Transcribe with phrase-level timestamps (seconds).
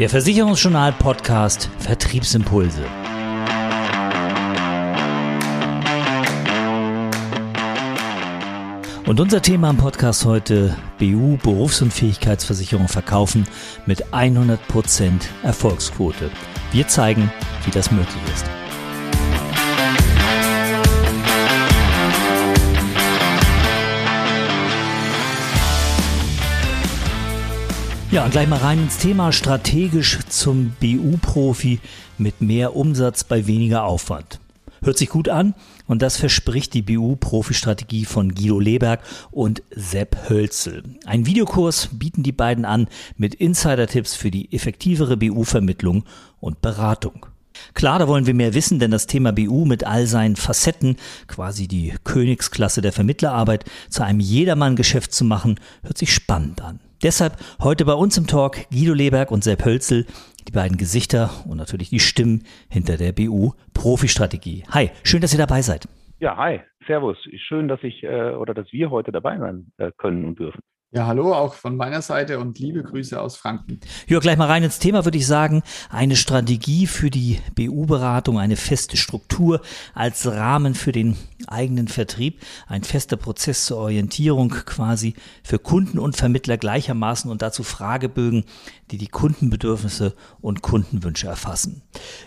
[0.00, 2.82] Der Versicherungsjournal Podcast Vertriebsimpulse.
[9.06, 13.46] Und unser Thema im Podcast heute BU Berufsunfähigkeitsversicherung verkaufen
[13.84, 14.58] mit 100%
[15.42, 16.30] Erfolgsquote.
[16.72, 17.30] Wir zeigen,
[17.66, 18.46] wie das möglich ist.
[28.12, 31.78] Ja, und gleich mal rein ins Thema strategisch zum BU-Profi
[32.18, 34.40] mit mehr Umsatz bei weniger Aufwand.
[34.82, 35.54] Hört sich gut an
[35.86, 40.82] und das verspricht die BU-Profi-Strategie von Guido Leberg und Sepp Hölzel.
[41.06, 46.02] Ein Videokurs bieten die beiden an mit Insider-Tipps für die effektivere BU-Vermittlung
[46.40, 47.26] und Beratung.
[47.74, 50.96] Klar, da wollen wir mehr wissen, denn das Thema BU mit all seinen Facetten,
[51.28, 56.80] quasi die Königsklasse der Vermittlerarbeit, zu einem Jedermann-Geschäft zu machen, hört sich spannend an.
[57.02, 60.04] Deshalb heute bei uns im Talk Guido Leberg und Sepp Hölzel,
[60.46, 64.64] die beiden Gesichter und natürlich die Stimmen hinter der BU Profi-Strategie.
[64.70, 65.88] Hi, schön, dass ihr dabei seid.
[66.18, 67.16] Ja, hi, Servus.
[67.48, 70.60] Schön, dass ich äh, oder dass wir heute dabei sein äh, können und dürfen.
[70.92, 73.78] Ja, hallo auch von meiner Seite und liebe Grüße aus Franken.
[74.08, 78.56] Ja, gleich mal rein ins Thema würde ich sagen, eine Strategie für die BU-Beratung, eine
[78.56, 79.60] feste Struktur
[79.94, 86.16] als Rahmen für den eigenen Vertrieb, ein fester Prozess zur Orientierung quasi für Kunden und
[86.16, 88.44] Vermittler gleichermaßen und dazu Fragebögen,
[88.90, 91.82] die die Kundenbedürfnisse und Kundenwünsche erfassen.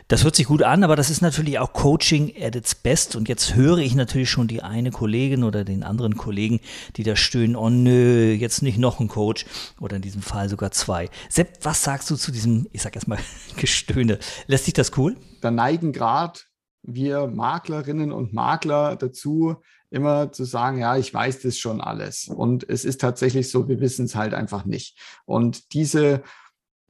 [0.07, 3.29] Das hört sich gut an, aber das ist natürlich auch Coaching at its best und
[3.29, 6.59] jetzt höre ich natürlich schon die eine Kollegin oder den anderen Kollegen,
[6.95, 9.45] die da stöhnen, oh nö, jetzt nicht noch ein Coach
[9.79, 11.09] oder in diesem Fall sogar zwei.
[11.29, 13.19] Sepp, was sagst du zu diesem, ich sag erstmal,
[13.57, 14.19] Gestöhne?
[14.47, 15.15] Lässt sich das cool?
[15.41, 16.39] Da neigen gerade
[16.83, 19.55] wir Maklerinnen und Makler dazu,
[19.89, 22.27] immer zu sagen, ja, ich weiß das schon alles.
[22.27, 24.97] Und es ist tatsächlich so, wir wissen es halt einfach nicht.
[25.25, 26.23] Und diese,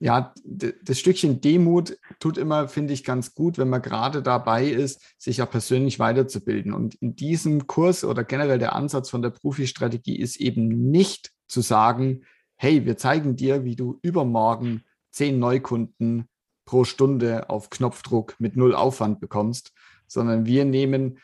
[0.03, 5.01] ja, das Stückchen Demut tut immer, finde ich, ganz gut, wenn man gerade dabei ist,
[5.17, 6.73] sich ja persönlich weiterzubilden.
[6.73, 11.61] Und in diesem Kurs oder generell der Ansatz von der Profi-Strategie ist eben nicht zu
[11.61, 12.25] sagen,
[12.57, 16.27] hey, wir zeigen dir, wie du übermorgen zehn Neukunden
[16.65, 19.71] pro Stunde auf Knopfdruck mit null Aufwand bekommst,
[20.07, 21.19] sondern wir nehmen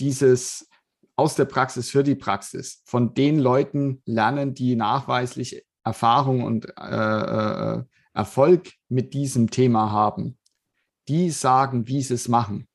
[0.00, 0.66] dieses
[1.14, 7.76] aus der Praxis für die Praxis von den Leuten lernen, die nachweislich Erfahrung und äh,
[7.76, 7.82] äh,
[8.18, 10.36] Erfolg mit diesem Thema haben.
[11.08, 12.68] Die sagen, wie sie es machen.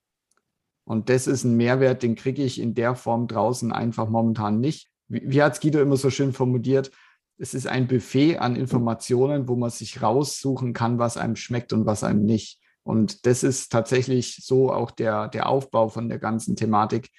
[0.86, 4.90] Und das ist ein Mehrwert, den kriege ich in der Form draußen einfach momentan nicht
[5.08, 6.92] wie, wie hat es Guido immer so schön formuliert,
[7.38, 11.86] es ist ein Buffet an Informationen, wo man sich raussuchen kann, was einem schmeckt und
[11.86, 12.60] was einem nicht.
[12.84, 17.10] Und das ist tatsächlich so auch der, der Aufbau von der ganzen Thematik.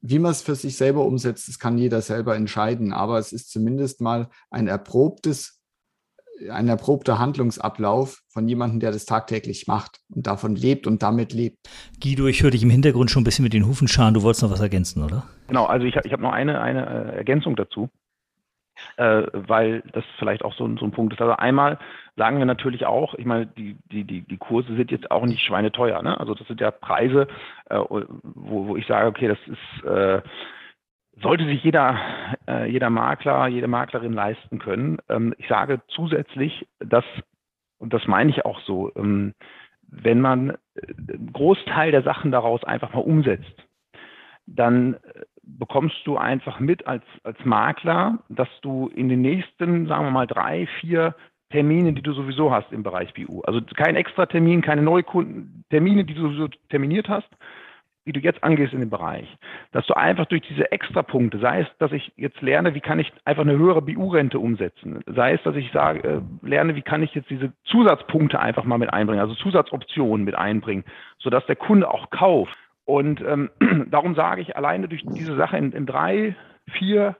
[0.00, 2.92] Wie man es für sich selber umsetzt, das kann jeder selber entscheiden.
[2.92, 5.60] Aber es ist zumindest mal ein erprobtes
[6.50, 11.58] ein erprobter Handlungsablauf von jemandem, der das tagtäglich macht und davon lebt und damit lebt.
[12.02, 14.14] Guido, ich höre dich im Hintergrund schon ein bisschen mit den Hufen scharen.
[14.14, 15.24] Du wolltest noch was ergänzen, oder?
[15.48, 17.90] Genau, also ich, ich habe noch eine, eine äh, Ergänzung dazu,
[18.96, 21.20] äh, weil das vielleicht auch so, so, ein Punkt ist.
[21.20, 21.78] Also einmal
[22.16, 25.44] sagen wir natürlich auch, ich meine, die, die, die, die Kurse sind jetzt auch nicht
[25.44, 26.02] schweineteuer.
[26.02, 26.18] Ne?
[26.18, 27.28] Also das sind ja Preise,
[27.68, 30.22] äh, wo, wo ich sage, okay, das ist äh,
[31.20, 31.98] sollte sich jeder,
[32.48, 34.98] äh, jeder Makler, jede Maklerin leisten können.
[35.08, 37.04] Ähm, ich sage zusätzlich, dass,
[37.78, 39.34] und das meine ich auch so, ähm,
[39.82, 40.54] wenn man äh,
[41.08, 43.66] einen Großteil der Sachen daraus einfach mal umsetzt,
[44.46, 44.98] dann äh,
[45.42, 50.26] bekommst du einfach mit als, als Makler, dass du in den nächsten, sagen wir mal,
[50.26, 51.14] drei, vier
[51.50, 53.42] Termine, die du sowieso hast im Bereich BU.
[53.42, 57.28] Also kein extra Termin, keine Neukunden, Termine, die du sowieso terminiert hast,
[58.04, 59.26] wie du jetzt angehst in dem Bereich,
[59.70, 63.12] dass du einfach durch diese Extrapunkte, sei es, dass ich jetzt lerne, wie kann ich
[63.24, 67.14] einfach eine höhere BU-Rente umsetzen, sei es, dass ich sage, äh, lerne, wie kann ich
[67.14, 70.84] jetzt diese Zusatzpunkte einfach mal mit einbringen, also Zusatzoptionen mit einbringen,
[71.18, 72.56] sodass der Kunde auch kauft.
[72.84, 73.50] Und ähm,
[73.90, 76.34] darum sage ich, alleine durch diese Sache in, in drei,
[76.72, 77.16] vier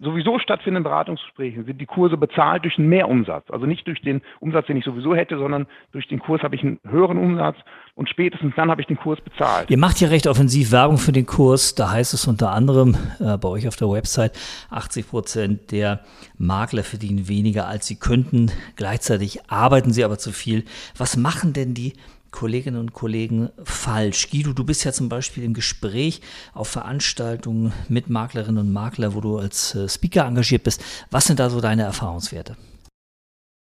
[0.00, 3.50] sowieso stattfindenden Beratungsgesprächen sind die Kurse bezahlt durch einen Mehrumsatz.
[3.50, 6.62] Also nicht durch den Umsatz, den ich sowieso hätte, sondern durch den Kurs habe ich
[6.62, 7.56] einen höheren Umsatz
[7.94, 9.70] und spätestens dann habe ich den Kurs bezahlt.
[9.70, 11.74] Ihr macht ja recht offensiv Werbung für den Kurs.
[11.74, 14.38] Da heißt es unter anderem äh, bei euch auf der Website,
[14.70, 16.00] 80 Prozent der
[16.36, 18.50] Makler verdienen weniger, als sie könnten.
[18.76, 20.64] Gleichzeitig arbeiten sie aber zu viel.
[20.98, 21.94] Was machen denn die
[22.36, 24.30] Kolleginnen und Kollegen falsch?
[24.30, 26.20] Guido, du bist ja zum Beispiel im Gespräch
[26.52, 31.06] auf Veranstaltungen mit Maklerinnen und Maklern, wo du als äh, Speaker engagiert bist.
[31.10, 32.56] Was sind da so deine Erfahrungswerte?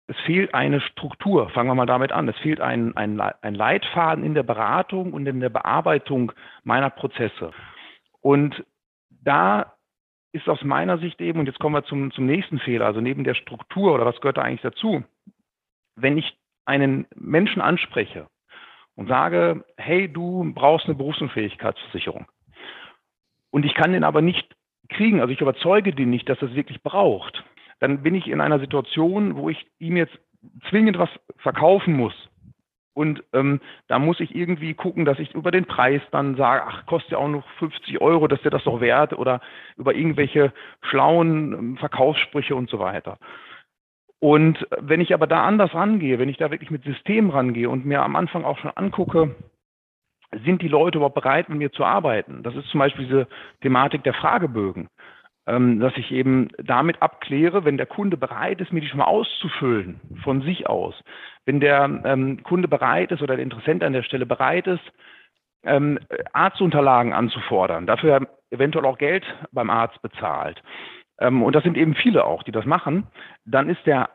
[0.07, 2.27] Es fehlt eine Struktur, fangen wir mal damit an.
[2.27, 3.15] Es fehlt ein, ein,
[3.55, 6.33] Leitfaden in der Beratung und in der Bearbeitung
[6.65, 7.51] meiner Prozesse.
[8.19, 8.65] Und
[9.09, 9.73] da
[10.33, 13.23] ist aus meiner Sicht eben, und jetzt kommen wir zum, zum nächsten Fehler, also neben
[13.23, 15.05] der Struktur oder was gehört da eigentlich dazu?
[15.95, 18.27] Wenn ich einen Menschen anspreche
[18.95, 22.25] und sage, hey, du brauchst eine Berufsunfähigkeitsversicherung.
[23.51, 24.55] Und ich kann den aber nicht
[24.89, 27.43] kriegen, also ich überzeuge den nicht, dass er es wirklich braucht.
[27.79, 30.17] Dann bin ich in einer Situation, wo ich ihm jetzt
[30.69, 32.13] zwingend was verkaufen muss.
[32.93, 36.85] Und ähm, da muss ich irgendwie gucken, dass ich über den Preis dann sage, ach,
[36.85, 39.41] kostet ja auch noch 50 Euro, dass der das doch wert oder
[39.75, 43.17] über irgendwelche schlauen ähm, Verkaufssprüche und so weiter.
[44.19, 47.85] Und wenn ich aber da anders rangehe, wenn ich da wirklich mit System rangehe und
[47.85, 49.35] mir am Anfang auch schon angucke,
[50.43, 52.43] sind die Leute überhaupt bereit, mit mir zu arbeiten?
[52.43, 53.27] Das ist zum Beispiel diese
[53.61, 54.87] Thematik der Fragebögen,
[55.47, 59.05] ähm, dass ich eben damit abkläre, wenn der Kunde bereit ist, mir die schon mal
[59.05, 60.95] auszufüllen von sich aus,
[61.45, 64.83] wenn der ähm, Kunde bereit ist oder der Interessent an der Stelle bereit ist,
[65.63, 65.99] ähm,
[66.33, 70.61] Arztunterlagen anzufordern, dafür eventuell auch Geld beim Arzt bezahlt.
[71.19, 73.07] Ähm, und das sind eben viele auch, die das machen,
[73.45, 74.09] dann ist der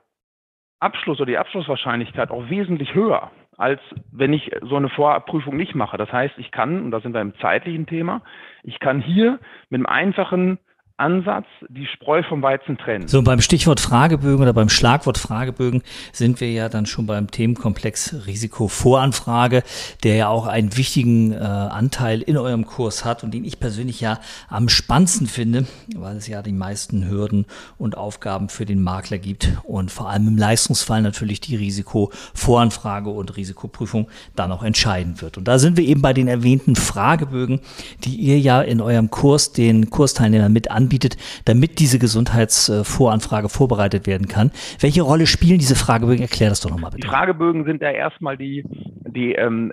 [0.81, 3.81] Abschluss oder die Abschlusswahrscheinlichkeit auch wesentlich höher, als
[4.11, 5.99] wenn ich so eine Vorabprüfung nicht mache.
[5.99, 8.23] Das heißt, ich kann, und da sind wir im zeitlichen Thema,
[8.63, 9.39] ich kann hier
[9.69, 10.59] mit einem einfachen
[11.01, 13.09] Ansatz die Spreu vom Weizen trennen.
[13.09, 15.83] So, beim Stichwort Fragebögen oder beim Schlagwort Fragebögen
[16.13, 19.63] sind wir ja dann schon beim Themenkomplex Risikovoranfrage,
[20.05, 24.01] der ja auch einen wichtigen äh, Anteil in eurem Kurs hat und den ich persönlich
[24.01, 24.19] ja
[24.49, 25.67] am spannendsten finde,
[25.97, 27.47] weil es ja die meisten Hürden
[27.79, 33.37] und Aufgaben für den Makler gibt und vor allem im Leistungsfall natürlich die Risikovoranfrage und
[33.37, 35.39] Risikoprüfung dann auch entscheiden wird.
[35.39, 37.61] Und da sind wir eben bei den erwähnten Fragebögen,
[38.05, 44.07] die ihr ja in eurem Kurs den Kursteilnehmern mit anbietet anbietet, damit diese Gesundheitsvoranfrage vorbereitet
[44.07, 44.51] werden kann.
[44.81, 46.23] Welche Rolle spielen diese Fragebögen?
[46.23, 47.03] Erklär das doch nochmal bitte.
[47.03, 48.65] Die Fragebögen sind ja erstmal die,
[49.07, 49.73] die ähm,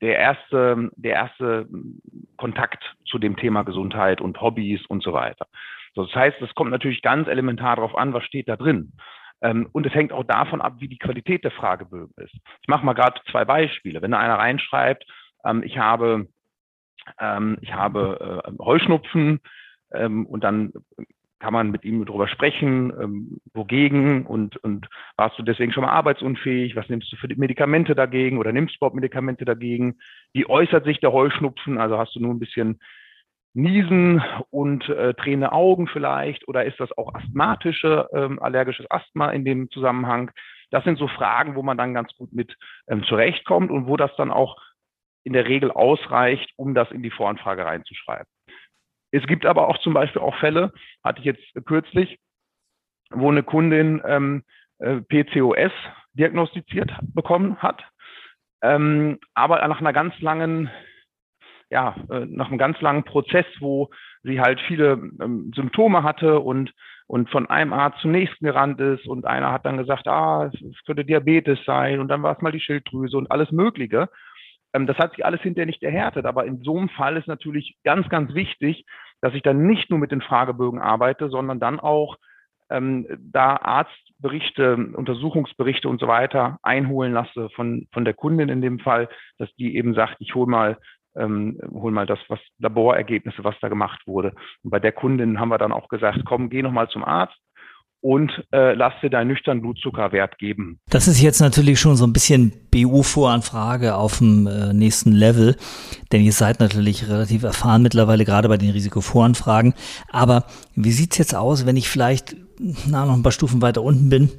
[0.00, 1.66] der erste, der erste
[2.36, 5.46] Kontakt zu dem Thema Gesundheit und Hobbys und so weiter.
[5.94, 8.92] Das heißt, es kommt natürlich ganz elementar darauf an, was steht da drin.
[9.42, 12.34] Ähm, und es hängt auch davon ab, wie die Qualität der Fragebögen ist.
[12.62, 14.02] Ich mache mal gerade zwei Beispiele.
[14.02, 15.06] Wenn da einer reinschreibt,
[15.44, 16.28] ähm, ich habe,
[17.18, 19.40] ähm, ich habe äh, Heuschnupfen,
[19.92, 20.72] ähm, und dann
[21.38, 25.90] kann man mit ihm darüber sprechen, ähm, wogegen und, und warst du deswegen schon mal
[25.90, 29.98] arbeitsunfähig, was nimmst du für Medikamente dagegen oder nimmst du überhaupt Medikamente dagegen?
[30.32, 31.78] Wie äußert sich der Heuschnupfen?
[31.78, 32.80] Also hast du nur ein bisschen
[33.52, 39.44] Niesen und äh, tränende Augen vielleicht oder ist das auch asthmatische, ähm, allergisches Asthma in
[39.44, 40.30] dem Zusammenhang?
[40.70, 42.56] Das sind so Fragen, wo man dann ganz gut mit
[42.88, 44.56] ähm, zurechtkommt und wo das dann auch
[45.24, 48.26] in der Regel ausreicht, um das in die Voranfrage reinzuschreiben.
[49.10, 50.72] Es gibt aber auch zum Beispiel auch Fälle,
[51.04, 52.18] hatte ich jetzt kürzlich,
[53.10, 54.42] wo eine Kundin ähm,
[54.78, 55.72] äh, PCOS
[56.14, 57.82] diagnostiziert bekommen hat,
[58.62, 60.70] ähm, aber nach einer ganz langen,
[61.70, 63.90] ja, äh, nach einem ganz langen Prozess, wo
[64.22, 66.72] sie halt viele ähm, Symptome hatte und
[67.08, 70.84] und von einem Arzt zum nächsten gerannt ist und einer hat dann gesagt, ah, es
[70.84, 74.08] könnte Diabetes sein und dann war es mal die Schilddrüse und alles Mögliche.
[74.76, 77.76] Ähm, das hat sich alles hinterher nicht erhärtet, aber in so einem Fall ist natürlich
[77.82, 78.84] ganz, ganz wichtig,
[79.22, 82.16] dass ich dann nicht nur mit den Fragebögen arbeite, sondern dann auch
[82.68, 88.78] ähm, da Arztberichte, Untersuchungsberichte und so weiter einholen lasse von, von der Kundin in dem
[88.78, 89.08] Fall,
[89.38, 90.76] dass die eben sagt, ich hole mal
[91.16, 94.34] ähm, hol mal das, was Laborergebnisse, was da gemacht wurde.
[94.62, 97.38] Und bei der Kundin haben wir dann auch gesagt, komm, geh nochmal zum Arzt,
[98.00, 100.78] und äh, lass dir deinen nüchternen Blutzuckerwert geben.
[100.90, 105.56] Das ist jetzt natürlich schon so ein bisschen BU-Voranfrage auf dem äh, nächsten Level,
[106.12, 109.74] denn ihr seid natürlich relativ erfahren mittlerweile, gerade bei den Risikovoranfragen.
[110.10, 110.44] Aber
[110.74, 112.36] wie sieht's jetzt aus, wenn ich vielleicht
[112.86, 114.30] na, noch ein paar Stufen weiter unten bin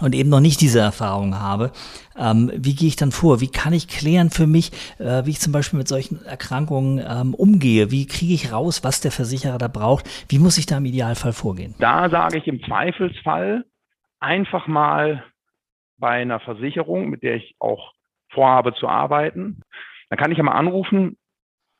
[0.00, 1.72] und eben noch nicht diese Erfahrung habe,
[2.18, 3.40] ähm, wie gehe ich dann vor?
[3.40, 7.34] Wie kann ich klären für mich, äh, wie ich zum Beispiel mit solchen Erkrankungen ähm,
[7.34, 7.90] umgehe?
[7.90, 10.08] Wie kriege ich raus, was der Versicherer da braucht?
[10.28, 11.74] Wie muss ich da im Idealfall vorgehen?
[11.78, 13.64] Da sage ich im Zweifelsfall
[14.20, 15.24] einfach mal
[15.98, 17.92] bei einer Versicherung, mit der ich auch
[18.30, 19.60] vorhabe zu arbeiten,
[20.10, 21.16] dann kann ich ja mal anrufen,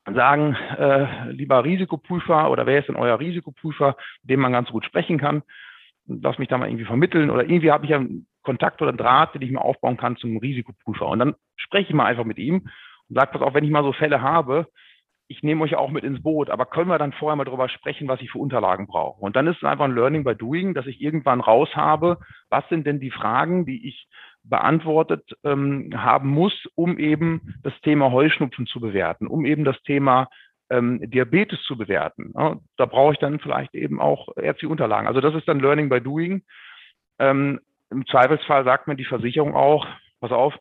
[0.05, 4.85] sagen, äh, lieber Risikoprüfer oder wer ist denn euer Risikoprüfer, mit dem man ganz gut
[4.85, 5.43] sprechen kann
[6.07, 8.97] lass mich da mal irgendwie vermitteln oder irgendwie habe ich ja einen Kontakt oder einen
[8.97, 11.07] Draht, den ich mir aufbauen kann zum Risikoprüfer.
[11.07, 12.67] Und dann spreche ich mal einfach mit ihm
[13.09, 14.67] und sage, pass auf, wenn ich mal so Fälle habe,
[15.27, 18.07] ich nehme euch auch mit ins Boot, aber können wir dann vorher mal darüber sprechen,
[18.07, 19.21] was ich für Unterlagen brauche?
[19.21, 22.19] Und dann ist es einfach ein Learning by Doing, dass ich irgendwann raus habe,
[22.49, 24.07] was sind denn die Fragen, die ich
[24.43, 30.29] beantwortet ähm, haben muss, um eben das Thema Heuschnupfen zu bewerten, um eben das Thema
[30.75, 32.33] ähm, Diabetes zu bewerten.
[32.35, 35.07] Ja, da brauche ich dann vielleicht eben auch ärztliche Unterlagen.
[35.07, 36.43] Also das ist dann Learning by Doing.
[37.19, 39.87] Ähm, Im Zweifelsfall sagt mir die Versicherung auch,
[40.19, 40.53] pass auf,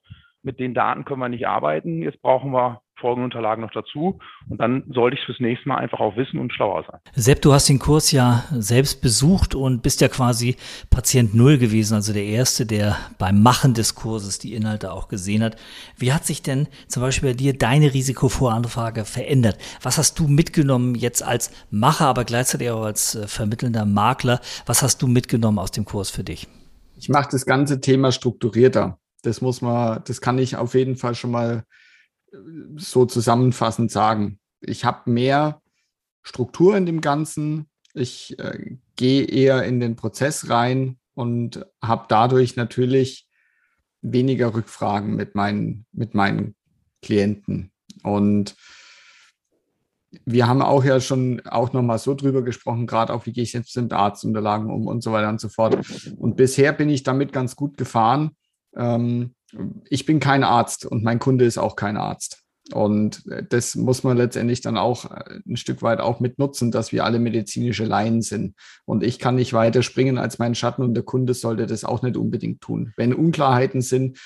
[0.43, 2.03] mit den Daten können wir nicht arbeiten.
[2.03, 4.19] Jetzt brauchen wir folgende Unterlagen noch dazu.
[4.49, 7.01] Und dann sollte ich fürs nächste Mal einfach auch wissen und schlauer sein.
[7.15, 10.57] Sepp, du hast den Kurs ja selbst besucht und bist ja quasi
[10.91, 15.43] Patient Null gewesen, also der Erste, der beim Machen des Kurses die Inhalte auch gesehen
[15.43, 15.57] hat.
[15.97, 19.59] Wie hat sich denn zum Beispiel bei dir deine Risikovoranfrage verändert?
[19.83, 24.41] Was hast du mitgenommen jetzt als Macher, aber gleichzeitig auch als äh, vermittelnder Makler?
[24.67, 26.49] Was hast du mitgenommen aus dem Kurs für dich?
[26.97, 28.99] Ich mache das ganze Thema strukturierter.
[29.23, 31.65] Das muss man, das kann ich auf jeden Fall schon mal
[32.77, 34.39] so zusammenfassend sagen.
[34.61, 35.61] Ich habe mehr
[36.23, 37.67] Struktur in dem Ganzen.
[37.93, 43.29] Ich äh, gehe eher in den Prozess rein und habe dadurch natürlich
[44.03, 46.55] weniger Rückfragen mit meinen, mit meinen
[47.03, 47.73] Klienten.
[48.03, 48.55] Und
[50.25, 53.53] wir haben auch ja schon auch nochmal so drüber gesprochen, gerade auch, wie gehe ich
[53.53, 55.79] jetzt mit Arztunterlagen um und so weiter und so fort.
[56.17, 58.31] Und bisher bin ich damit ganz gut gefahren.
[58.77, 59.35] Ähm,
[59.89, 62.45] ich bin kein Arzt und mein Kunde ist auch kein Arzt.
[62.73, 66.71] Und äh, das muss man letztendlich dann auch äh, ein Stück weit auch mit nutzen,
[66.71, 68.55] dass wir alle medizinische Laien sind.
[68.87, 72.03] Und ich kann nicht weiter springen als mein Schatten und der Kunde sollte das auch
[72.03, 72.93] nicht unbedingt tun.
[72.97, 74.19] Wenn Unklarheiten sind,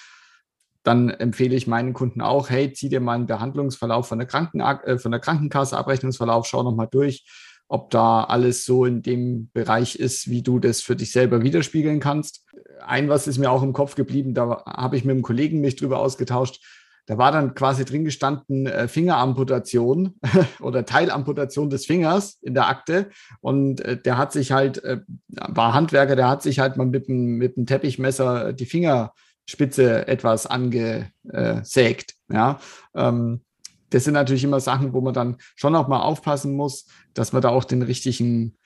[0.85, 4.61] dann empfehle ich meinen Kunden auch, hey, zieh dir mal einen Behandlungsverlauf von der, Kranken,
[4.61, 7.25] äh, von der Krankenkasse, Abrechnungsverlauf, schau nochmal durch,
[7.69, 12.01] ob da alles so in dem Bereich ist, wie du das für dich selber widerspiegeln
[12.01, 12.45] kannst.
[12.85, 15.77] Ein was ist mir auch im Kopf geblieben, da habe ich mit einem Kollegen mich
[15.77, 16.65] drüber ausgetauscht.
[17.09, 20.15] Da war dann quasi drin gestanden äh, Fingeramputation
[20.61, 23.09] oder Teilamputation des Fingers in der Akte.
[23.41, 27.09] Und äh, der hat sich halt, äh, war Handwerker, der hat sich halt mal mit
[27.09, 32.15] dem, mit dem Teppichmesser die Fingerspitze etwas angesägt.
[32.31, 32.61] Ja,
[32.95, 33.41] ähm,
[33.91, 37.43] das sind natürlich immer Sachen, wo man dann schon auch mal aufpassen muss, dass man
[37.43, 38.57] da auch den richtigen,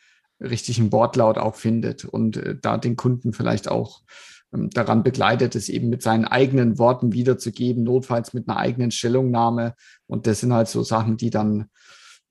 [0.40, 4.02] richtigen Wortlaut auch findet und äh, da den Kunden vielleicht auch
[4.52, 9.74] ähm, daran begleitet, es eben mit seinen eigenen Worten wiederzugeben, notfalls mit einer eigenen Stellungnahme.
[10.06, 11.68] Und das sind halt so Sachen, die dann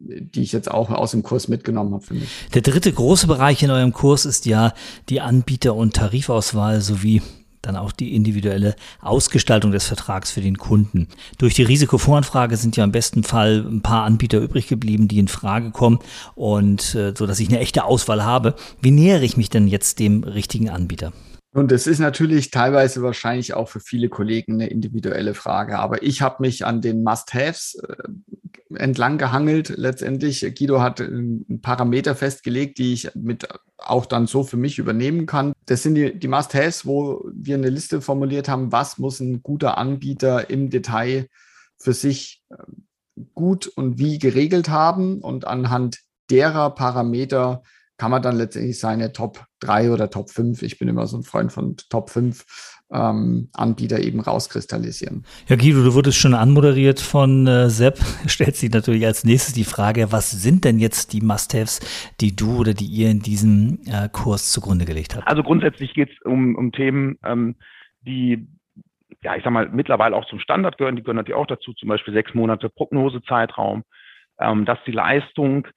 [0.04, 2.30] die ich jetzt auch aus dem Kurs mitgenommen habe für mich.
[2.54, 4.74] Der dritte große Bereich in eurem Kurs ist ja
[5.10, 7.22] die Anbieter- und Tarifauswahl sowie
[7.62, 11.08] dann auch die individuelle Ausgestaltung des Vertrags für den Kunden.
[11.38, 15.28] Durch die Risikovoranfrage sind ja im besten Fall ein paar Anbieter übrig geblieben, die in
[15.28, 16.00] Frage kommen
[16.36, 18.56] und äh, so dass ich eine echte Auswahl habe.
[18.82, 21.12] Wie nähere ich mich denn jetzt dem richtigen Anbieter?
[21.54, 25.80] Und es ist natürlich teilweise wahrscheinlich auch für viele Kollegen eine individuelle Frage.
[25.80, 29.70] Aber ich habe mich an den Must-Haves äh, entlang gehangelt.
[29.70, 35.26] Letztendlich, Guido hat einen Parameter festgelegt, die ich mit auch dann so für mich übernehmen
[35.26, 35.52] kann.
[35.66, 39.78] Das sind die, die Must-Haves, wo wir eine Liste formuliert haben, was muss ein guter
[39.78, 41.28] Anbieter im Detail
[41.78, 42.56] für sich äh,
[43.34, 45.20] gut und wie geregelt haben.
[45.20, 47.64] Und anhand derer Parameter
[48.02, 51.22] kann man dann letztendlich seine Top 3 oder Top 5, ich bin immer so ein
[51.22, 55.24] Freund von Top 5 ähm, Anbieter eben rauskristallisieren.
[55.48, 58.00] Ja, Guido, du wurdest schon anmoderiert von äh, Sepp.
[58.26, 61.80] Stellt sich natürlich als nächstes die Frage, was sind denn jetzt die Must-Haves,
[62.22, 65.28] die du oder die ihr in diesem äh, Kurs zugrunde gelegt habt?
[65.28, 67.54] Also grundsätzlich geht es um, um Themen, ähm,
[68.02, 68.48] die
[69.22, 71.88] ja, ich sag mal, mittlerweile auch zum Standard gehören, die gehören natürlich auch dazu, zum
[71.88, 73.84] Beispiel sechs Monate Prognosezeitraum,
[74.40, 75.68] ähm, dass die Leistung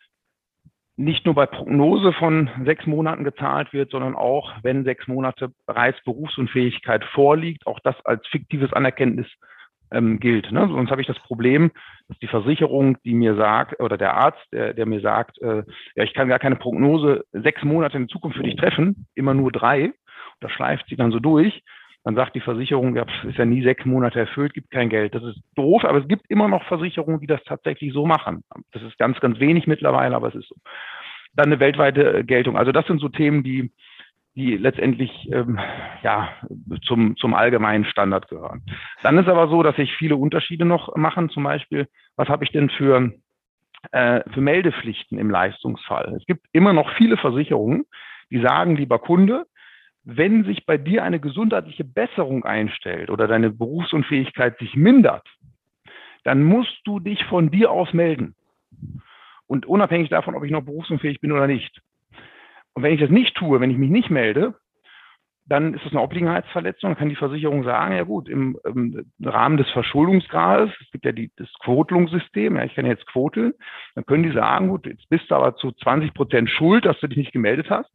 [0.96, 6.02] nicht nur bei Prognose von sechs Monaten gezahlt wird, sondern auch, wenn sechs Monate bereits
[6.04, 9.26] Berufsunfähigkeit vorliegt, auch das als fiktives Anerkenntnis
[9.90, 10.50] ähm, gilt.
[10.52, 10.68] Ne?
[10.68, 11.72] Sonst habe ich das Problem,
[12.08, 15.64] dass die Versicherung, die mir sagt, oder der Arzt, der, der mir sagt, äh,
[15.96, 19.50] ja, ich kann gar keine Prognose sechs Monate in Zukunft für dich treffen, immer nur
[19.50, 19.92] drei,
[20.40, 21.62] das schleift sie dann so durch,
[22.04, 25.14] dann sagt die Versicherung, ja, ist ja nie sechs Monate erfüllt, gibt kein Geld.
[25.14, 28.44] Das ist doof, aber es gibt immer noch Versicherungen, die das tatsächlich so machen.
[28.72, 30.56] Das ist ganz, ganz wenig mittlerweile, aber es ist so.
[31.34, 32.58] Dann eine weltweite Geltung.
[32.58, 33.72] Also das sind so Themen, die,
[34.36, 35.58] die letztendlich ähm,
[36.02, 36.28] ja,
[36.86, 38.62] zum, zum allgemeinen Standard gehören.
[39.02, 41.30] Dann ist aber so, dass sich viele Unterschiede noch machen.
[41.30, 43.12] Zum Beispiel, was habe ich denn für,
[43.92, 46.14] äh, für Meldepflichten im Leistungsfall?
[46.16, 47.86] Es gibt immer noch viele Versicherungen,
[48.30, 49.46] die sagen, lieber Kunde,
[50.04, 55.26] wenn sich bei dir eine gesundheitliche Besserung einstellt oder deine Berufsunfähigkeit sich mindert,
[56.24, 58.34] dann musst du dich von dir aus melden.
[59.46, 61.80] Und unabhängig davon, ob ich noch berufsunfähig bin oder nicht.
[62.74, 64.54] Und wenn ich das nicht tue, wenn ich mich nicht melde,
[65.46, 66.90] dann ist das eine Obliegenheitsverletzung.
[66.90, 71.12] Dann kann die Versicherung sagen, ja gut, im, im Rahmen des Verschuldungsgrades, es gibt ja
[71.12, 73.52] die, das Quotelungssystem, ja, ich kann jetzt quoteln,
[73.94, 77.08] dann können die sagen, gut, jetzt bist du aber zu 20 Prozent schuld, dass du
[77.08, 77.90] dich nicht gemeldet hast.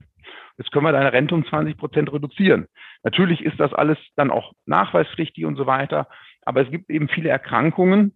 [0.57, 2.67] Jetzt können wir deine Rente um 20 Prozent reduzieren.
[3.03, 6.07] Natürlich ist das alles dann auch nachweispflichtig und so weiter.
[6.43, 8.13] Aber es gibt eben viele Erkrankungen,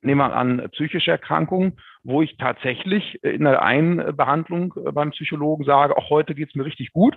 [0.00, 5.96] nehmen wir an psychische Erkrankungen, wo ich tatsächlich in der einen Behandlung beim Psychologen sage,
[5.96, 7.16] auch heute geht es mir richtig gut.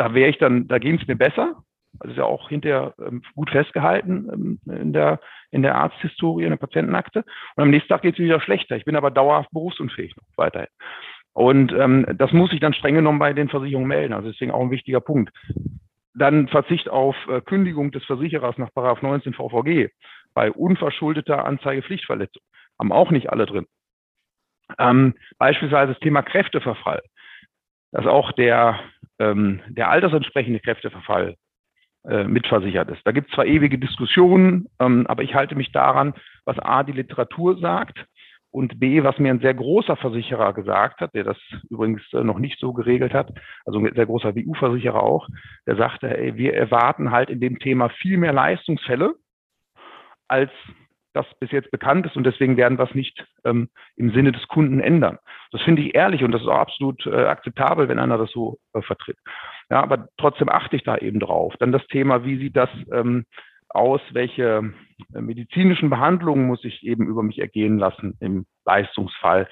[0.00, 1.62] Da wäre ich dann, da ging es mir besser.
[1.92, 6.48] Das ist ja auch hinterher ähm, gut festgehalten ähm, in, der, in der Arzthistorie, in
[6.48, 7.22] der Patientenakte.
[7.54, 8.76] Und am nächsten Tag geht es wieder schlechter.
[8.76, 10.70] Ich bin aber dauerhaft berufsunfähig noch weiterhin.
[11.34, 14.14] Und ähm, das muss ich dann streng genommen bei den Versicherungen melden.
[14.14, 15.36] Also deswegen auch ein wichtiger Punkt.
[16.14, 19.90] Dann Verzicht auf äh, Kündigung des Versicherers nach 19 VVG
[20.32, 22.42] bei unverschuldeter Anzeigepflichtverletzung.
[22.78, 23.66] Haben auch nicht alle drin.
[24.78, 27.02] Ähm, beispielsweise das Thema Kräfteverfall,
[27.92, 28.78] dass auch der,
[29.20, 31.36] ähm, der altersentsprechende Kräfteverfall
[32.08, 33.02] äh, mitversichert ist.
[33.04, 36.14] Da gibt es zwar ewige Diskussionen, ähm, aber ich halte mich daran,
[36.46, 38.06] was A, die Literatur sagt
[38.50, 41.36] und B, was mir ein sehr großer Versicherer gesagt hat, der das
[41.68, 43.32] übrigens äh, noch nicht so geregelt hat,
[43.66, 45.28] also ein sehr großer WU-Versicherer auch,
[45.66, 49.14] der sagte, ey, wir erwarten halt in dem Thema viel mehr Leistungsfälle,
[50.26, 50.50] als
[51.12, 54.46] das bis jetzt bekannt ist und deswegen werden wir es nicht ähm, im Sinne des
[54.48, 55.18] Kunden ändern.
[55.50, 58.58] Das finde ich ehrlich und das ist auch absolut äh, akzeptabel, wenn einer das so
[58.74, 59.18] äh, vertritt.
[59.70, 61.54] Ja, aber trotzdem achte ich da eben drauf.
[61.58, 63.24] Dann das Thema, wie sieht das ähm,
[63.68, 64.72] aus, welche
[65.14, 69.48] äh, medizinischen Behandlungen muss ich eben über mich ergehen lassen im Leistungsfall.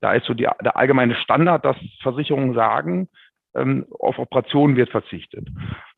[0.00, 3.08] Da ist so die, der allgemeine Standard, dass Versicherungen sagen,
[3.54, 5.48] ähm, auf Operationen wird verzichtet.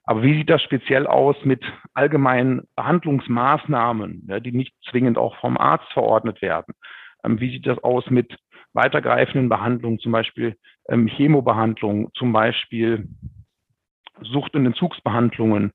[0.05, 1.63] Aber wie sieht das speziell aus mit
[1.95, 6.75] allgemeinen Behandlungsmaßnahmen, ja, die nicht zwingend auch vom Arzt verordnet werden?
[7.25, 8.37] Ähm, wie sieht das aus mit
[8.73, 10.57] weitergreifenden Behandlungen, zum Beispiel
[10.89, 13.09] ähm, Chemobehandlung, zum Beispiel
[14.23, 15.73] Sucht- und Entzugsbehandlungen,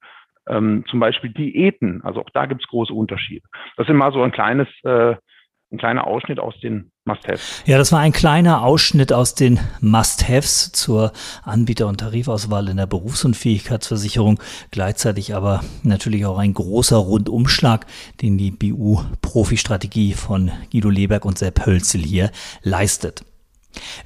[0.48, 2.02] ähm, zum Beispiel Diäten.
[2.04, 3.48] Also auch da gibt es große Unterschiede.
[3.78, 5.16] Das sind mal so ein kleines äh,
[5.72, 7.64] ein kleiner Ausschnitt aus den Must-Haves.
[7.66, 11.12] Ja, das war ein kleiner Ausschnitt aus den Must-Haves zur
[11.44, 14.40] Anbieter- und Tarifauswahl in der Berufsunfähigkeitsversicherung.
[14.72, 17.86] Gleichzeitig aber natürlich auch ein großer Rundumschlag,
[18.22, 22.32] den die BU-Profi-Strategie von Guido Leberg und Sepp Hölzel hier
[22.62, 23.26] leistet.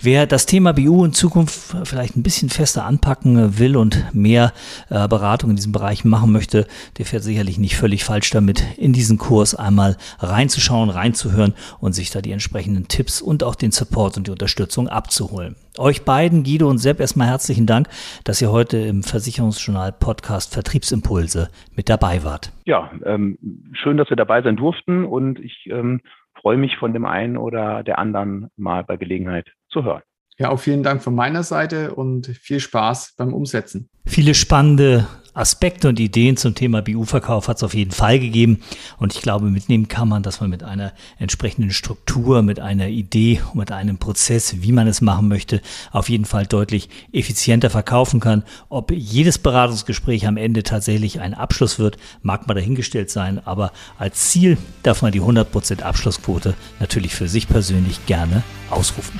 [0.01, 4.53] Wer das Thema BU in Zukunft vielleicht ein bisschen fester anpacken will und mehr
[4.89, 8.93] äh, Beratung in diesem Bereich machen möchte, der fährt sicherlich nicht völlig falsch damit, in
[8.93, 14.17] diesen Kurs einmal reinzuschauen, reinzuhören und sich da die entsprechenden Tipps und auch den Support
[14.17, 15.55] und die Unterstützung abzuholen.
[15.77, 17.87] Euch beiden, Guido und Sepp, erstmal herzlichen Dank,
[18.25, 22.51] dass ihr heute im Versicherungsjournal Podcast Vertriebsimpulse mit dabei wart.
[22.65, 23.37] Ja, ähm,
[23.73, 26.01] schön, dass wir dabei sein durften und ich ähm,
[26.41, 30.01] freue mich von dem einen oder der anderen mal bei Gelegenheit zu hören.
[30.41, 33.89] Ja, auch vielen Dank von meiner Seite und viel Spaß beim Umsetzen.
[34.07, 38.63] Viele spannende Aspekte und Ideen zum Thema BU-Verkauf hat es auf jeden Fall gegeben.
[38.97, 43.39] Und ich glaube, mitnehmen kann man, dass man mit einer entsprechenden Struktur, mit einer Idee
[43.53, 48.41] mit einem Prozess, wie man es machen möchte, auf jeden Fall deutlich effizienter verkaufen kann.
[48.67, 53.39] Ob jedes Beratungsgespräch am Ende tatsächlich ein Abschluss wird, mag mal dahingestellt sein.
[53.45, 59.19] Aber als Ziel darf man die 100% Abschlussquote natürlich für sich persönlich gerne ausrufen.